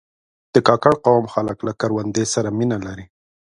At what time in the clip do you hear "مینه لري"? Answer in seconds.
2.57-3.05